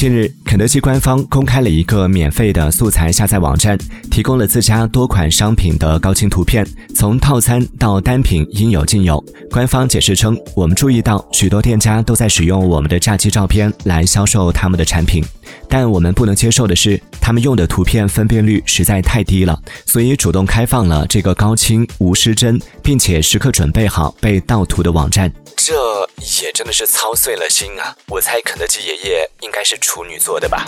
[0.00, 3.76] 近日，肯德基官方公开了一个免费的素材下载网站，
[4.10, 9.22] 提供了自家多款商品的高清图片，从套餐到单品应有尽有。
[9.50, 15.22] 官方解释称，我们注意到许多店家都在使用我们的炸鸡照片来销售他们的产品，
[15.68, 25.32] 但我们不能接受的是，他们用的图片分辨率实在太低了，所以主动开放了这个高清、无失真，并且时刻准备好被盗图的网站。
[25.56, 25.74] 这
[26.42, 27.94] 也真的是操碎了心啊！
[28.08, 30.66] 我猜肯德基爷爷应该是处女座的吧。